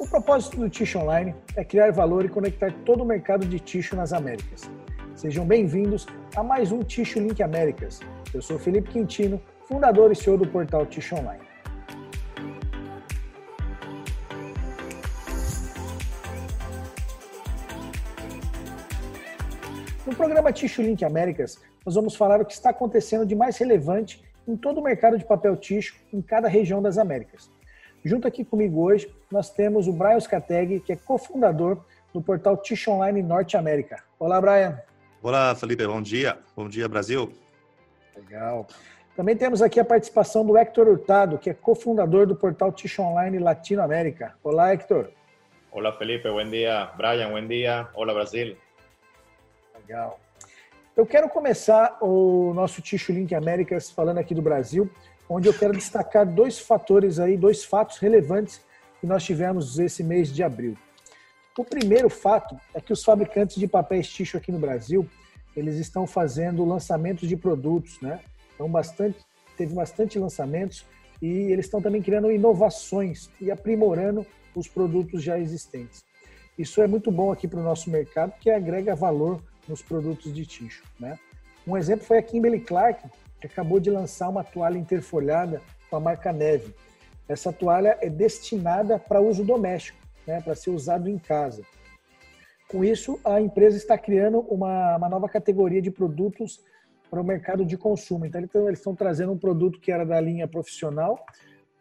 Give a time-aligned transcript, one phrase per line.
[0.00, 3.94] O propósito do Ticho Online é criar valor e conectar todo o mercado de Ticho
[3.94, 4.62] nas Américas.
[5.14, 8.00] Sejam bem-vindos a mais um Ticho Link Américas.
[8.32, 11.42] Eu sou Felipe Quintino, fundador e CEO do portal Ticho Online.
[20.06, 24.24] No programa Ticho Link Américas, nós vamos falar o que está acontecendo de mais relevante
[24.48, 27.50] em todo o mercado de papel ticho em cada região das Américas.
[28.04, 31.78] Junto aqui comigo hoje, nós temos o Brian Skateg, que é cofundador
[32.14, 34.02] do portal Tish Online Norte América.
[34.18, 34.80] Olá, Brian.
[35.22, 35.86] Olá, Felipe.
[35.86, 36.38] Bom dia.
[36.56, 37.30] Bom dia, Brasil.
[38.16, 38.66] Legal.
[39.14, 43.38] Também temos aqui a participação do Hector Hurtado, que é cofundador do portal Tish Online
[43.38, 44.34] Latino América.
[44.42, 45.10] Olá, Hector.
[45.70, 46.28] Olá, Felipe.
[46.30, 46.90] Bom dia.
[46.96, 47.86] Brian, bom dia.
[47.94, 48.56] Olá, Brasil.
[49.78, 50.18] Legal.
[50.96, 54.90] Eu quero começar o nosso Ticho Link Américas falando aqui do Brasil
[55.30, 58.60] onde eu quero destacar dois fatores aí, dois fatos relevantes
[59.00, 60.76] que nós tivemos esse mês de abril.
[61.56, 65.08] O primeiro fato é que os fabricantes de papéis ticho aqui no Brasil,
[65.54, 68.20] eles estão fazendo lançamentos de produtos, né?
[68.54, 69.18] Então bastante,
[69.56, 70.84] teve bastante lançamentos
[71.22, 76.02] e eles estão também criando inovações e aprimorando os produtos já existentes.
[76.58, 80.44] Isso é muito bom aqui para o nosso mercado, que agrega valor nos produtos de
[80.44, 81.18] ticho, né?
[81.66, 83.08] Um exemplo foi a Kimberly Clark,
[83.40, 86.74] que acabou de lançar uma toalha interfolhada com a marca Neve.
[87.28, 91.62] Essa toalha é destinada para uso doméstico, né, para ser usado em casa.
[92.68, 96.60] Com isso, a empresa está criando uma, uma nova categoria de produtos
[97.10, 98.24] para o mercado de consumo.
[98.24, 101.18] Então, eles estão trazendo um produto que era da linha profissional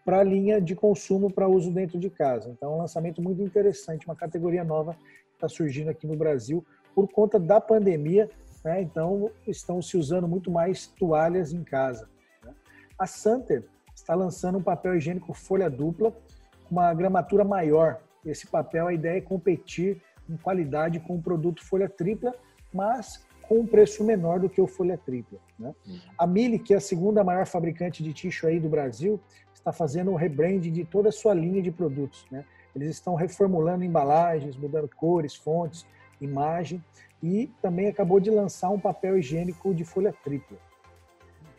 [0.03, 2.49] para a linha de consumo para uso dentro de casa.
[2.49, 6.65] Então, é um lançamento muito interessante, uma categoria nova que está surgindo aqui no Brasil
[6.95, 8.27] por conta da pandemia
[8.63, 8.81] né?
[8.81, 12.09] então estão se usando muito mais toalhas em casa.
[12.43, 12.53] Né?
[12.97, 17.99] A Santer está lançando um papel higiênico folha dupla, com uma gramatura maior.
[18.25, 22.33] Esse papel, a ideia é competir em qualidade com o produto folha tripla,
[22.73, 25.39] mas com um preço menor do que o folha tripla.
[25.57, 25.73] Né?
[25.87, 25.99] Uhum.
[26.17, 29.19] A Mille, que é a segunda maior fabricante de tixo aí do Brasil,
[29.53, 32.25] está fazendo um rebrand de toda a sua linha de produtos.
[32.29, 32.45] Né?
[32.75, 35.85] Eles estão reformulando embalagens, mudando cores, fontes,
[36.21, 36.83] imagem
[37.21, 40.57] e também acabou de lançar um papel higiênico de folha tripla.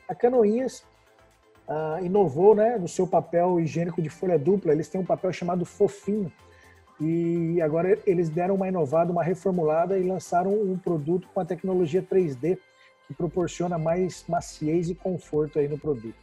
[0.08, 0.84] A Canoinhas
[1.68, 5.64] ah, inovou né, no seu papel higiênico de folha dupla, eles têm um papel chamado
[5.64, 6.32] Fofinho,
[7.00, 12.02] e agora eles deram uma inovada, uma reformulada e lançaram um produto com a tecnologia
[12.02, 12.58] 3D
[13.06, 16.14] que proporciona mais maciez e conforto aí no produto.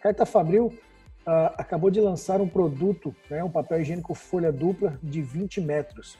[0.00, 5.20] Carta Fabril uh, acabou de lançar um produto, né, um papel higiênico folha dupla de
[5.20, 6.16] 20 metros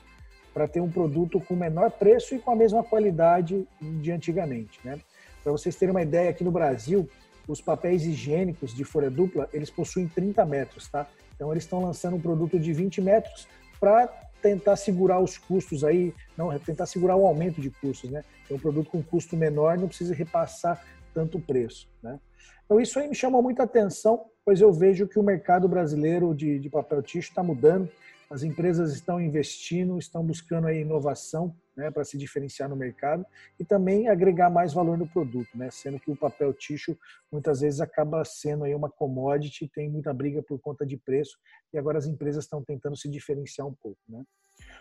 [0.52, 4.78] para ter um produto com menor preço e com a mesma qualidade de antigamente.
[4.84, 4.98] Né?
[5.42, 7.08] Para vocês terem uma ideia, aqui no Brasil,
[7.48, 11.08] os papéis higiênicos de folha dupla, eles possuem 30 metros, tá?
[11.34, 13.48] Então eles estão lançando um produto de 20 metros
[13.80, 14.06] para
[14.40, 18.22] tentar segurar os custos aí, não, tentar segurar o aumento de custos, né?
[18.48, 22.18] É um produto com custo menor, não precisa repassar tanto preço, né?
[22.64, 26.58] Então isso aí me chama muita atenção, pois eu vejo que o mercado brasileiro de,
[26.58, 27.88] de papel ticho está mudando,
[28.32, 33.26] as empresas estão investindo, estão buscando a inovação né, para se diferenciar no mercado
[33.60, 36.96] e também agregar mais valor no produto, né, sendo que o papel ticho
[37.30, 41.36] muitas vezes acaba sendo aí uma commodity, tem muita briga por conta de preço
[41.74, 44.00] e agora as empresas estão tentando se diferenciar um pouco.
[44.08, 44.24] Né.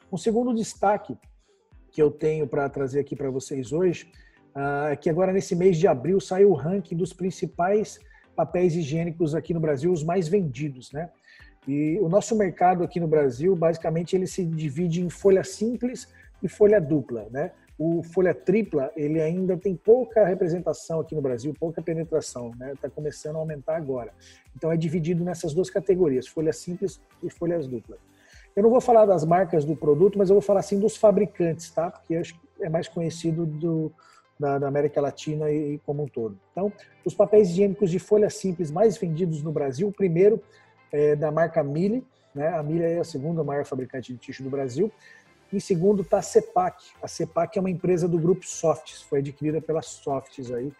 [0.09, 1.17] Um segundo destaque
[1.91, 4.09] que eu tenho para trazer aqui para vocês hoje
[4.55, 7.99] uh, é que agora nesse mês de abril saiu o ranking dos principais
[8.33, 11.11] papéis higiênicos aqui no Brasil, os mais vendidos, né?
[11.67, 16.07] E o nosso mercado aqui no Brasil, basicamente, ele se divide em folha simples
[16.41, 17.51] e folha dupla, né?
[17.77, 22.73] O folha tripla, ele ainda tem pouca representação aqui no Brasil, pouca penetração, né?
[22.73, 24.11] Está começando a aumentar agora.
[24.55, 27.99] Então é dividido nessas duas categorias, folha simples e folhas duplas.
[28.55, 31.69] Eu não vou falar das marcas do produto, mas eu vou falar assim dos fabricantes,
[31.69, 31.89] tá?
[31.89, 33.91] Porque acho que é mais conhecido do,
[34.39, 36.37] da, América Latina e, e, como um todo.
[36.51, 36.71] Então,
[37.05, 40.41] os papéis higiênicos de folha simples mais vendidos no Brasil, primeiro
[40.91, 42.47] é, da marca Mille, né?
[42.49, 44.91] A Mille é a segunda maior fabricante de tixo do Brasil.
[45.51, 46.81] Em segundo está a Cepac.
[47.01, 50.71] A Cepac é uma empresa do grupo Softs, foi adquirida pela Softs aí.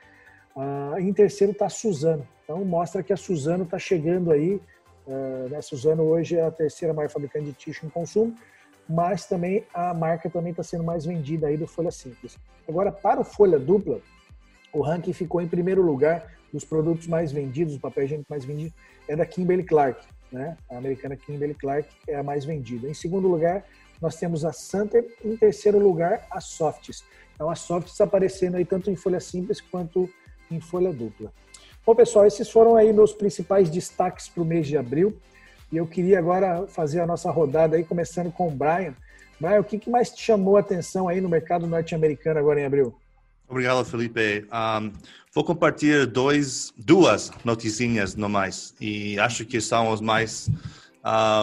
[0.56, 2.28] Ah, em terceiro está a Suzano.
[2.44, 4.62] Então mostra que a Suzano está chegando aí.
[5.08, 5.58] Ah, né?
[5.58, 8.34] A Suzano hoje é a terceira maior fabricante de tixo em consumo,
[8.88, 12.38] mas também a marca também está sendo mais vendida aí do Folha Simples.
[12.68, 14.00] Agora para o Folha Dupla,
[14.72, 18.74] o ranking ficou em primeiro lugar dos produtos mais vendidos, o papel higiênico mais vendido,
[19.08, 20.58] é da Kimberly Clark, né?
[20.70, 22.88] A americana Kimberly Clark é a mais vendida.
[22.88, 23.66] Em segundo lugar,
[24.02, 27.04] nós temos a Santer, em terceiro lugar, a Softs.
[27.36, 30.10] Então, a Softs aparecendo aí tanto em folha simples quanto
[30.50, 31.32] em folha dupla.
[31.86, 35.18] Bom, pessoal, esses foram aí meus principais destaques para o mês de abril.
[35.72, 38.94] E eu queria agora fazer a nossa rodada aí, começando com o Brian.
[39.40, 42.94] Brian, o que mais te chamou a atenção aí no mercado norte-americano agora em abril?
[43.52, 44.48] Obrigado, Felipe.
[44.50, 44.94] Um,
[45.34, 50.50] vou compartilhar dois, duas noticinhas no mais e acho que são os mais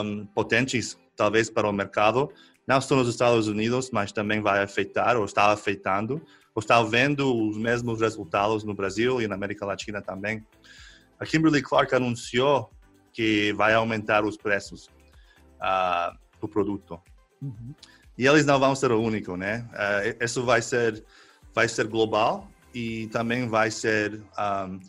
[0.03, 2.33] um, potentes, talvez, para o mercado.
[2.67, 6.15] Não só nos Estados Unidos, mas também vai afetar ou está afetando.
[6.55, 10.43] Ou está vendo os mesmos resultados no Brasil e na América Latina também.
[11.21, 12.71] A Kimberly Clark anunciou
[13.13, 14.89] que vai aumentar os preços
[15.61, 16.99] uh, do produto.
[17.43, 17.75] Uhum.
[18.17, 19.69] E eles não vão ser o único, né?
[19.75, 21.05] Uh, isso vai ser
[21.55, 24.81] vai ser global e também vai ser um,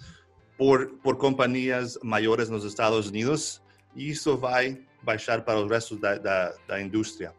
[0.58, 3.62] por por companhias maiores nos Estados Unidos
[3.96, 7.34] e isso vai baixar para o resto da, da, da indústria.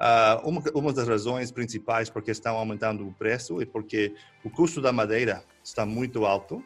[0.00, 4.14] Uh, uma, uma das razões principais porque estão aumentando o preço é porque
[4.44, 6.62] o custo da madeira está muito alto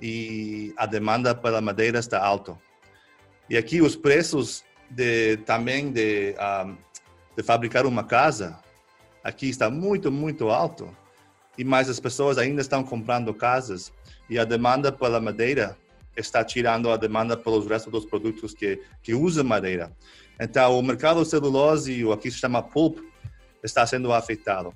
[0.00, 2.58] e a demanda pela madeira está alta.
[3.50, 6.34] E aqui os preços de também de
[6.64, 6.76] um,
[7.36, 8.58] de fabricar uma casa
[9.22, 10.94] aqui está muito, muito alto.
[11.56, 13.92] E mais as pessoas ainda estão comprando casas
[14.28, 15.76] e a demanda pela madeira
[16.16, 19.92] está tirando a demanda pelos restos dos produtos que, que usam madeira.
[20.40, 22.98] Então, o mercado celulose, o aqui se chama pulp,
[23.62, 24.74] está sendo afetado.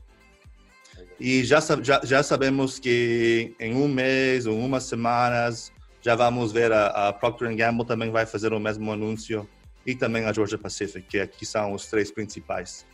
[1.19, 6.73] E já, já, já sabemos que em um mês ou umas semanas já vamos ver
[6.73, 9.49] a, a Procter Gamble também vai fazer o mesmo anúncio
[9.85, 12.87] e também a Georgia Pacific, que aqui são os três principais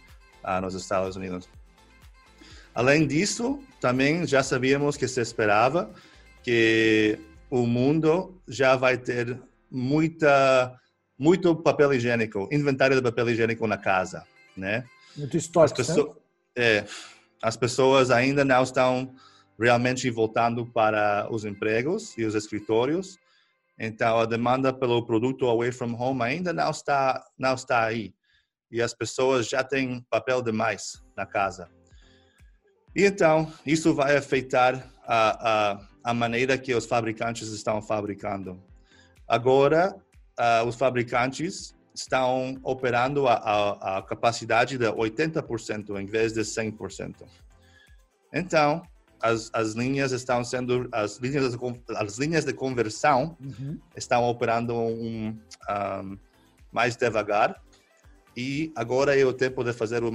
[0.42, 1.48] uh, nos Estados Unidos.
[2.74, 5.90] Além disso, também já sabíamos que se esperava
[6.42, 7.18] que
[7.50, 9.40] o mundo já vai ter
[9.70, 10.78] muita
[11.16, 14.24] muito papel higiênico, inventário de papel higiênico na casa,
[14.56, 14.84] né?
[15.16, 16.14] Muito estoque, as, pessoas, né?
[16.56, 16.84] é,
[17.40, 19.14] as pessoas ainda não estão
[19.58, 23.16] realmente voltando para os empregos e os escritórios
[23.78, 28.14] então, a demanda pelo produto away from home ainda não está, não está aí.
[28.70, 31.68] E as pessoas já têm papel demais na casa.
[32.94, 38.62] E então, isso vai afetar a, a, a maneira que os fabricantes estão fabricando.
[39.26, 39.96] Agora,
[40.38, 47.24] uh, os fabricantes estão operando a, a, a capacidade de 80% em vez de 100%.
[48.32, 48.82] Então,
[49.24, 51.58] as, as linhas estão sendo as linhas de,
[51.96, 53.78] as linhas de conversão uhum.
[53.96, 56.18] estão operando um, um,
[56.70, 57.62] mais devagar
[58.36, 60.12] e agora é o tempo de fazer o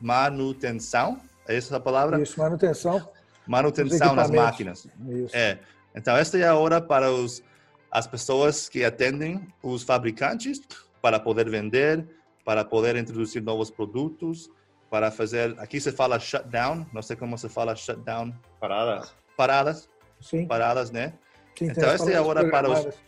[0.00, 3.08] manutenção é essa a palavra isso manutenção
[3.46, 5.36] manutenção nas máquinas isso.
[5.36, 5.58] é
[5.94, 7.42] então esta é a hora para os
[7.90, 10.60] as pessoas que atendem os fabricantes
[11.02, 12.06] para poder vender
[12.44, 14.50] para poder introduzir novos produtos
[14.90, 15.54] para fazer.
[15.58, 18.34] Aqui se fala shutdown, não sei como se fala shutdown.
[18.58, 19.14] Paradas.
[19.36, 19.88] Paradas.
[20.20, 20.46] Sim.
[20.46, 21.14] Paradas, né?
[21.56, 22.98] Sim, então, esta é a hora para os,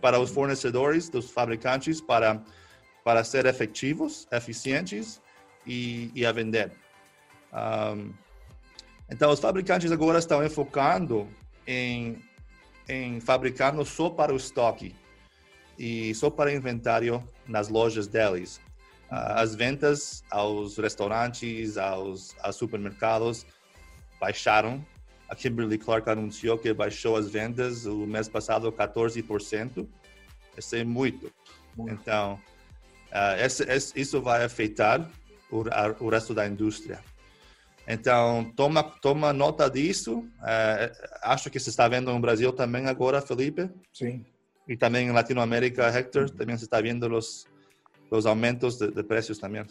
[0.00, 2.40] para os fornecedores, dos fabricantes, para,
[3.04, 5.20] para ser efetivos, eficientes
[5.66, 6.70] e, e a vender.
[7.52, 8.12] Um,
[9.10, 11.26] então, os fabricantes agora estão enfocando
[11.66, 12.22] em,
[12.88, 14.94] em fabricar só para o estoque
[15.78, 18.60] e só para inventário nas lojas deles.
[19.10, 23.46] Ah, as vendas aos restaurantes, aos, aos supermercados
[24.20, 24.84] baixaram.
[25.28, 29.86] A Kimberly Clark anunciou que baixou as vendas o mês passado 14%.
[30.56, 31.32] Isso é muito.
[31.76, 31.92] muito.
[31.92, 32.40] Então,
[33.12, 35.08] uh, esse, esse, isso vai afetar
[35.50, 37.00] o, a, o resto da indústria.
[37.90, 40.18] Então, toma, toma nota disso.
[40.18, 43.70] Uh, acho que se está vendo no Brasil também agora, Felipe.
[43.94, 44.26] Sim.
[44.68, 47.46] E também em Latinoamérica, Hector, também se está vendo os,
[48.10, 49.64] os aumentos de, de preços também.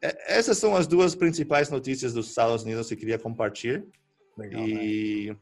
[0.00, 3.82] É, essas são as duas principais notícias dos Estados Unidos que queria compartilhar.
[4.38, 5.36] Legal, e uh,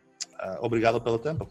[0.64, 1.46] obrigado pelo tempo.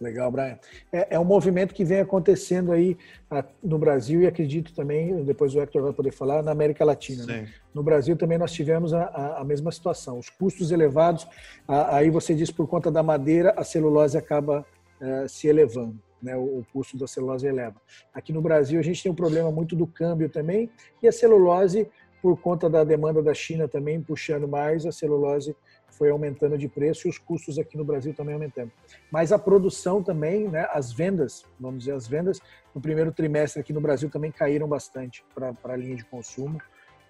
[0.00, 0.58] Legal, Brian.
[0.92, 2.96] É, é, um movimento que vem acontecendo aí
[3.30, 7.24] uh, no Brasil e acredito também, depois o Hector vai poder falar, na América Latina.
[7.24, 7.48] Né?
[7.72, 10.18] No Brasil também nós tivemos a, a, a mesma situação.
[10.18, 11.26] Os custos elevados,
[11.66, 14.66] aí você diz por conta da madeira, a celulose acaba
[15.00, 17.76] eh, se elevando né, o, custo da celulose eleva.
[18.14, 20.70] Aqui no Brasil a gente tem um problema muito do câmbio também
[21.02, 21.86] e a celulose
[22.22, 25.54] por conta da demanda da China também puxando mais, a celulose
[25.90, 28.70] foi aumentando de preço e os custos aqui no Brasil também aumentando.
[29.10, 32.40] Mas a produção também, né, as vendas, vamos dizer, as vendas
[32.74, 36.58] no primeiro trimestre aqui no Brasil também caíram bastante para a linha de consumo,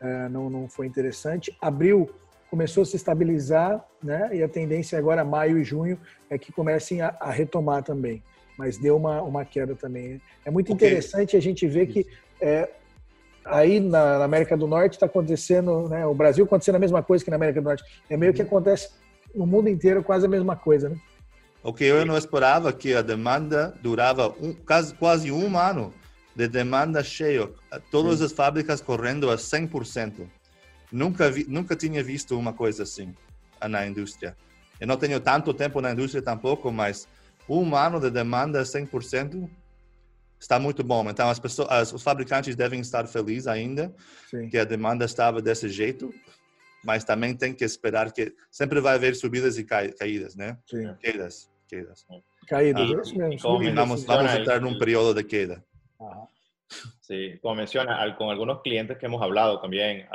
[0.00, 1.56] uh, não, não foi interessante.
[1.60, 2.08] Abril
[2.48, 5.98] começou a se estabilizar, né, e a tendência agora, maio e junho,
[6.30, 8.22] é que comecem a, a retomar também
[8.56, 10.20] mas deu uma, uma queda também.
[10.44, 10.88] É muito okay.
[10.88, 12.06] interessante a gente ver que
[12.40, 12.70] é,
[13.46, 17.30] aí na, América do Norte está acontecendo, né, o Brasil acontecendo a mesma coisa que
[17.30, 17.84] na América do Norte.
[18.08, 18.46] É meio que uhum.
[18.46, 18.90] acontece
[19.34, 20.96] no mundo inteiro quase a mesma coisa, né?
[21.62, 25.92] O que eu não esperava que a demanda durava um, quase, quase um ano
[26.34, 27.54] de demanda cheio,
[27.90, 30.28] todas as fábricas correndo a 100%.
[30.92, 33.14] Nunca, vi, nunca tinha visto uma coisa assim
[33.68, 34.36] na indústria.
[34.78, 37.08] Eu não tenho tanto tempo na indústria tampouco, mas
[37.48, 39.48] um ano de demanda 100%
[40.38, 41.08] está muito bom.
[41.08, 43.94] Então, as pessoas, as, os fabricantes devem estar felizes ainda
[44.30, 44.48] Sim.
[44.48, 46.12] que a demanda estava desse jeito,
[46.84, 50.58] mas também tem que esperar que sempre vai haver subidas e caídas, né?
[50.66, 50.94] Sim.
[51.00, 52.06] Quedas, quedas.
[52.48, 53.74] Caídas, ah, mesmo.
[53.74, 55.64] Vamos, vamos entrar num período de queda.
[56.00, 56.28] Ajá.
[57.00, 60.06] Sí, como menciona, con algunos clientes que hemos hablado también,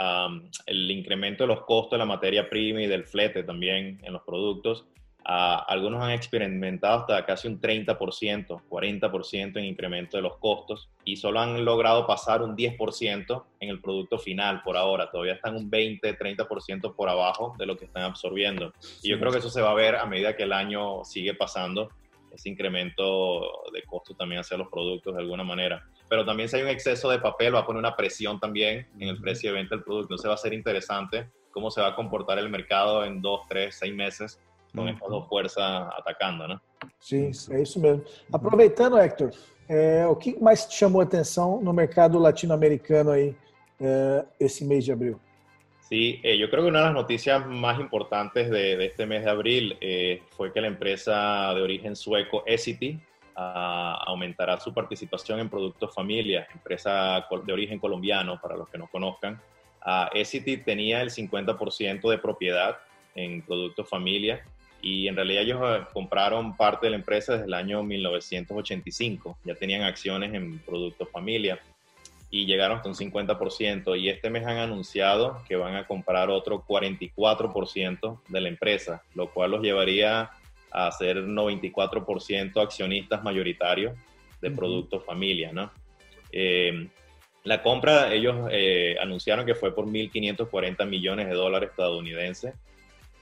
[0.66, 4.24] el incremento de los costos de la materia prima y del flete también en los
[4.24, 4.86] productos,
[5.32, 11.40] algunos han experimentado hasta casi un 30%, 40% en incremento de los costos y solo
[11.40, 15.10] han logrado pasar un 10% en el producto final por ahora.
[15.10, 18.74] Todavía están un 20, 30% por abajo de lo que están absorbiendo.
[19.02, 21.34] Y yo creo que eso se va a ver a medida que el año sigue
[21.34, 21.90] pasando,
[22.32, 23.42] ese incremento
[23.74, 27.10] de costo también hacia los productos de alguna manera pero también si hay un exceso
[27.10, 30.08] de papel va a poner una presión también en el precio de venta del producto.
[30.08, 33.78] Entonces va a ser interesante cómo se va a comportar el mercado en dos, tres,
[33.80, 34.42] seis meses
[34.76, 36.60] com essas duas forças atacando, né?
[37.00, 38.04] Sim, é isso mesmo.
[38.32, 39.32] Aproveitando, Hector,
[39.68, 43.36] é, o que mais te chamou a atenção no mercado latino-americano aí
[43.80, 45.20] é, esse mês de abril?
[45.92, 49.26] Sí, eh, yo creo que una de las noticias más importantes de, de este mes
[49.26, 52.98] de abril eh, fue que la empresa de origen sueco Essity
[53.36, 59.42] aumentará su participación en Productos Familia, empresa de origen colombiano, para los que no conozcan.
[59.86, 62.78] Uh, tenía el 50% de propiedad
[63.16, 64.46] en Productos Familia
[64.82, 69.38] y en realidad ellos eh, compraron parte de la empresa desde el año 1985.
[69.44, 71.60] Ya tenían acciones en Productos Familia
[72.30, 76.64] y llegaron hasta un 50% y este mes han anunciado que van a comprar otro
[76.66, 80.32] 44% de la empresa, lo cual los llevaría
[80.72, 83.94] a ser 94% accionistas mayoritarios
[84.42, 85.72] de Productos Familia, ¿no?
[86.32, 86.88] Eh,
[87.44, 92.54] la compra, ellos eh, anunciaron que fue por 1.540 millones de dólares estadounidenses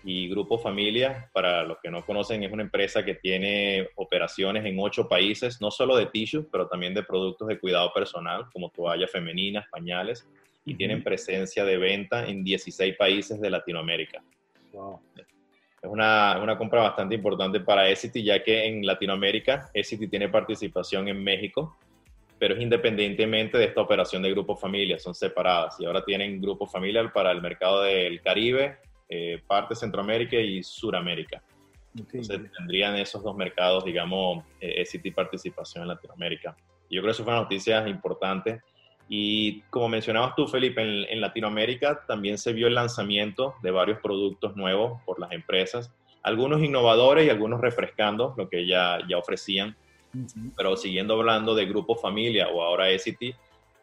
[0.04, 4.80] y Grupo Familia, para los que no conocen, es una empresa que tiene operaciones en
[4.80, 9.12] ocho países, no solo de tissues, pero también de productos de cuidado personal, como toallas
[9.12, 10.28] femeninas, pañales,
[10.66, 14.24] y tienen presencia de venta en 16 países de Latinoamérica.
[14.72, 15.02] Wow.
[15.82, 21.08] Es una, una, compra bastante importante para Essity, ya que en Latinoamérica Essity tiene participación
[21.08, 21.78] en México,
[22.38, 25.80] pero es independientemente de esta operación de Grupo Familia, son separadas.
[25.80, 28.78] Y ahora tienen Grupo Familia para el mercado del Caribe,
[29.10, 31.42] eh, parte Centroamérica y Suramérica.
[31.98, 36.56] Entonces tendrían esos dos mercados, digamos, eh, participación en Latinoamérica.
[36.90, 38.62] yo creo que eso fue una noticia importante
[39.12, 44.56] y como mencionabas tú, Felipe, en, Latinoamérica también se vio el lanzamiento de varios productos
[44.56, 49.76] nuevos por las empresas, algunos innovadores y algunos refrescando lo que ya, ya ofrecían.
[50.56, 53.34] Pero siguiendo hablando de Grupo Familia o ahora Essity,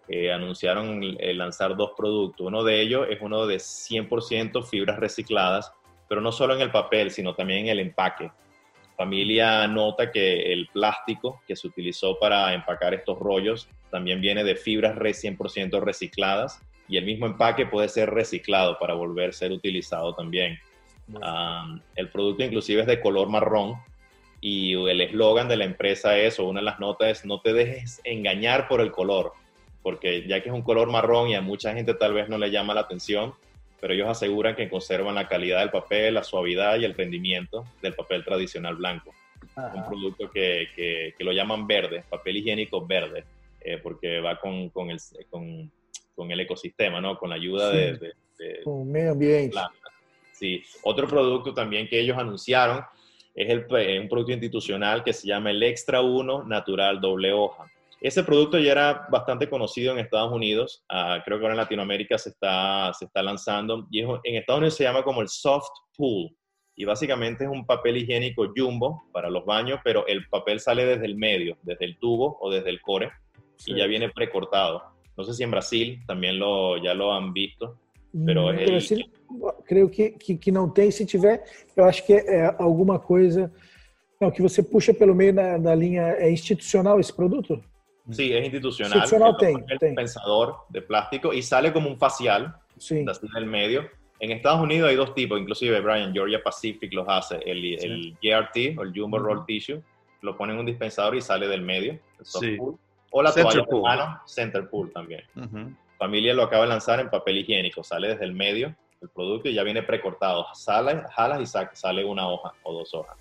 [0.08, 2.46] eh, anunciaron lanzar dos productos.
[2.46, 5.72] Uno de ellos es uno de 100% fibras recicladas,
[6.08, 8.30] pero no solo en el papel, sino también en el empaque.
[8.96, 14.56] Familia nota que el plástico que se utilizó para empacar estos rollos también viene de
[14.56, 20.14] fibras 100% recicladas y el mismo empaque puede ser reciclado para volver a ser utilizado
[20.14, 20.58] también.
[21.94, 23.74] el producto inclusive es de color marrón
[24.40, 27.52] y el eslogan de la empresa es, o una de las notas es, no te
[27.52, 29.32] dejes engañar por el color,
[29.86, 32.50] porque ya que es un color marrón y a mucha gente tal vez no le
[32.50, 33.34] llama la atención,
[33.80, 37.94] pero ellos aseguran que conservan la calidad del papel, la suavidad y el rendimiento del
[37.94, 39.14] papel tradicional blanco.
[39.54, 43.22] Un producto que, que, lo llaman verde, papel higiénico verde,
[43.60, 44.98] eh, porque va con, con, el,
[45.30, 45.70] con,
[46.16, 47.16] con, el ecosistema, ¿no?
[47.16, 48.12] Con la ayuda de,
[48.64, 49.56] Con medio ambiente.
[50.32, 50.64] Sí.
[50.82, 52.84] Otro producto también que ellos anunciaron
[53.36, 57.70] es el, un producto institucional que se llama el Extra 1 Natural Doble Hoja.
[58.00, 62.18] Ese producto ya era bastante conocido en Estados Unidos, ah, creo que ahora en Latinoamérica
[62.18, 66.30] se está, se está lanzando, y en Estados Unidos se llama como el soft pool,
[66.74, 71.06] y básicamente es un papel higiénico jumbo para los baños, pero el papel sale desde
[71.06, 73.10] el medio, desde el tubo o desde el core,
[73.64, 74.82] y ya viene precortado.
[75.16, 77.78] No sé si en Brasil también lo, ya lo han visto,
[78.24, 79.10] pero no, Brasil,
[79.64, 83.52] creo que, que, que, não tem, se tiver, eu acho que é alguma coisa...
[84.18, 87.62] Não, que você puxa pelo meio da, da linha, é institucional esse produto?
[88.10, 88.98] Sí, es institucional.
[88.98, 93.04] institucional tem, el pensador de plástico y sale como un facial, sí.
[93.08, 93.88] así en el medio.
[94.18, 97.86] En Estados Unidos hay dos tipos, inclusive Brian, Georgia Pacific los hace, el, sí.
[97.86, 99.82] el GRT o el Jumbo Roll Tissue,
[100.22, 102.56] lo ponen en un dispensador y sale del medio, el soft sí.
[102.56, 102.78] pool.
[103.10, 103.82] O la Center toalla pool.
[103.82, 105.22] de mano, Center Pool también.
[105.36, 105.76] Uh -huh.
[105.98, 109.54] Familia lo acaba de lanzar en papel higiénico, sale desde el medio el producto y
[109.54, 110.46] ya viene precortado.
[110.54, 113.16] Sale, jalas y sale una hoja o dos hojas.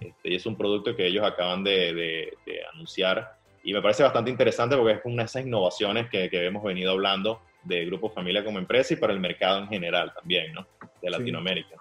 [0.00, 3.37] Este, y es un producto que ellos acaban de, de, de anunciar
[3.68, 6.92] Y me parece bastante interesante porque es una de esas innovaciones que, que hemos venido
[6.92, 10.66] hablando de Grupo Familia como empresa y para el mercado en general también, ¿no?
[11.02, 11.76] De Latinoamérica.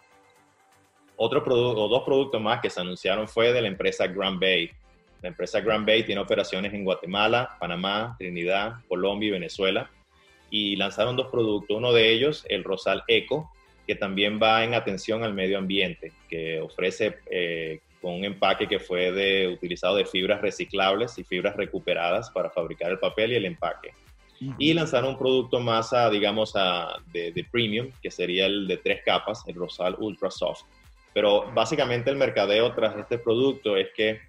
[1.15, 4.69] Otro producto o dos productos más que se anunciaron fue de la empresa Grand Bay.
[5.21, 9.89] La empresa Grand Bay tiene operaciones en Guatemala, Panamá, Trinidad, Colombia y Venezuela.
[10.49, 11.77] Y lanzaron dos productos.
[11.77, 13.49] Uno de ellos, el Rosal Eco,
[13.87, 18.79] que también va en atención al medio ambiente, que ofrece eh, con un empaque que
[18.79, 23.45] fue de, utilizado de fibras reciclables y fibras recuperadas para fabricar el papel y el
[23.45, 23.93] empaque.
[24.59, 28.77] Y lanzaron un producto más, a, digamos, a, de, de, premium, que sería el de
[28.77, 30.61] tres capas, el Rosal Ultra Soft.
[31.11, 34.19] Pero básicamente el mercadeo tras este producto es que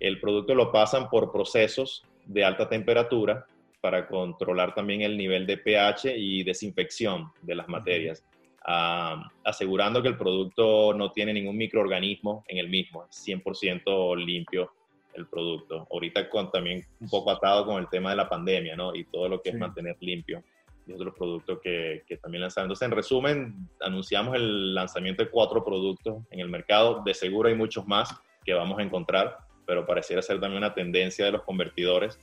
[0.00, 3.46] el producto lo pasan por procesos de alta temperatura
[3.82, 8.24] para controlar también el nivel de pH y desinfección de las materias,
[8.66, 14.72] uh, asegurando que el producto no tiene ningún microorganismo en el mismo, es 100% limpio
[15.14, 15.86] el producto.
[15.90, 18.94] Ahorita con, también un poco atado con el tema de la pandemia, ¿no?
[18.94, 19.56] Y todo lo que sí.
[19.56, 20.42] es mantener limpio
[20.86, 22.64] y otros productos que, que también lanzamos.
[22.64, 27.02] Entonces, en resumen, anunciamos el lanzamiento de cuatro productos en el mercado.
[27.04, 28.14] De seguro hay muchos más
[28.44, 32.18] que vamos a encontrar, pero pareciera ser también una tendencia de los convertidores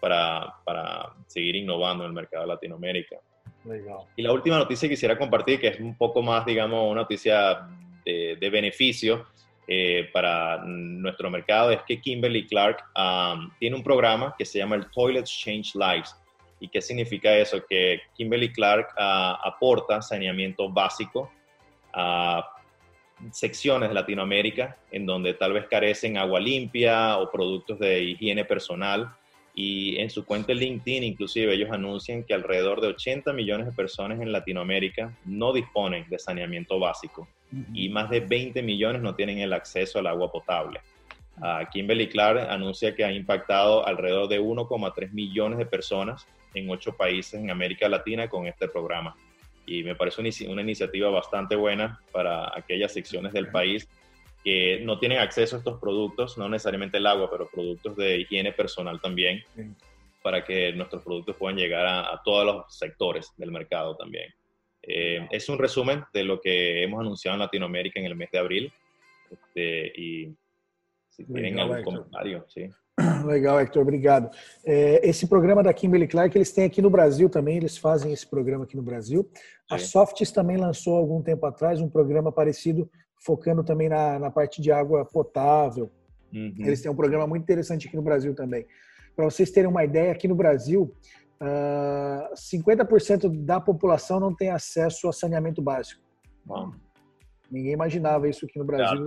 [0.00, 3.16] para, para seguir innovando en el mercado de Latinoamérica.
[4.16, 7.68] Y la última noticia que quisiera compartir, que es un poco más, digamos, una noticia
[8.04, 9.26] de, de beneficio
[9.68, 14.76] eh, para nuestro mercado, es que Kimberly Clark um, tiene un programa que se llama
[14.76, 16.16] el Toilet Change Lives.
[16.58, 17.64] ¿Y qué significa eso?
[17.68, 21.30] Que Kimberly Clark uh, aporta saneamiento básico
[21.92, 22.48] a
[23.30, 29.14] secciones de Latinoamérica en donde tal vez carecen agua limpia o productos de higiene personal.
[29.54, 33.72] Y en su cuenta de LinkedIn, inclusive, ellos anuncian que alrededor de 80 millones de
[33.72, 37.66] personas en Latinoamérica no disponen de saneamiento básico uh -huh.
[37.74, 40.80] y más de 20 millones no tienen el acceso al agua potable.
[41.38, 46.94] Uh, Kimberly Clark anuncia que ha impactado alrededor de 1,3 millones de personas en ocho
[46.96, 49.16] países en América Latina con este programa.
[49.66, 53.88] Y me parece una, una iniciativa bastante buena para aquellas secciones del país
[54.42, 58.52] que no tienen acceso a estos productos, no necesariamente el agua, pero productos de higiene
[58.52, 59.62] personal también, sí.
[60.22, 64.32] para que nuestros productos puedan llegar a, a, todos los sectores del mercado también.
[64.82, 68.38] Eh, es un resumen de lo que hemos anunciado en Latinoamérica en el mes de
[68.38, 68.72] abril.
[69.30, 70.34] Este, y
[71.08, 72.70] si tienen Legal, algum comentário, sim.
[73.24, 74.30] Legal, Hector, obrigado.
[74.64, 78.26] É, esse programa da Kimberly Clark, eles têm aqui no Brasil também, eles fazem esse
[78.26, 79.30] programa aqui no Brasil.
[79.70, 82.90] A Softs também lançou algum tempo atrás um programa parecido,
[83.24, 85.90] focando também na, na parte de água potável.
[86.32, 86.54] Uhum.
[86.58, 88.66] Eles têm um programa muito interessante aqui no Brasil também.
[89.14, 90.94] Para vocês terem uma ideia, aqui no Brasil,
[91.40, 96.00] uh, ah, 50% da população não tem acesso a saneamento básico.
[96.44, 96.72] Bom.
[97.50, 99.04] Ninguém imaginava isso aqui no Brasil.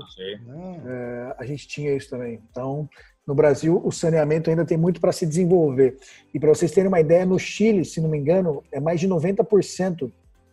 [0.85, 2.39] É, a gente tinha isso também.
[2.51, 2.87] Então,
[3.25, 5.97] no Brasil, o saneamento ainda tem muito para se desenvolver.
[6.31, 9.09] E para vocês terem uma ideia, no Chile, se não me engano, é mais de
[9.09, 10.11] 90%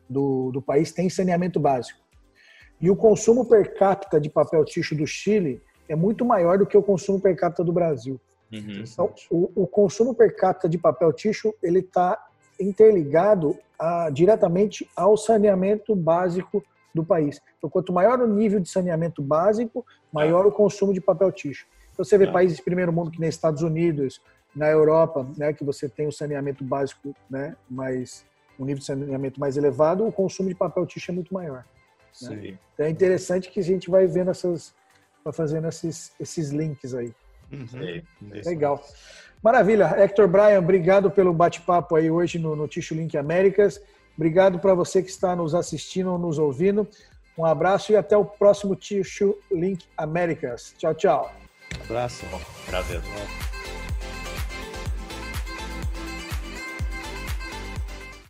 [0.09, 2.01] do, do país tem saneamento básico.
[2.83, 6.77] E o consumo per capita de papel ticho do Chile é muito maior do que
[6.77, 8.21] o consumo per capita do Brasil.
[8.53, 8.83] Uhum.
[8.83, 12.18] Então, o, o, consumo per capita de papel ticho ele está
[12.61, 17.40] interligado a, diretamente ao saneamento básico do país.
[17.57, 21.66] Então, quanto maior o nível de saneamento básico, maior o consumo de papel ticho.
[21.92, 22.33] Então, você vê é.
[22.33, 24.21] países de primeiro mundo, que nem Estados Unidos,
[24.55, 28.27] na Europa, né, que você tem o saneamento básico, né, mais
[28.59, 31.64] um nível de saneamento mais elevado, o consumo de papel ticho é muito maior.
[32.20, 32.59] Né?
[32.75, 34.75] Então é interessante que a gente vai vendo essas,
[35.25, 37.12] vai fazendo esses, esses links aí.
[37.53, 38.03] Uhum.
[38.44, 38.83] Legal.
[39.42, 39.87] Maravilha.
[39.98, 43.81] Hector Bryan, obrigado pelo bate-papo aí hoje no, no Ticho Link Américas.
[44.16, 46.87] Obrigado para você que está nos assistindo ou nos ouvindo.
[47.37, 50.75] Um abraço e até o próximo Ticho Link Américas.
[50.79, 51.33] Tchau, tchau.
[51.85, 52.25] Abraço.
[52.68, 53.51] Gracias.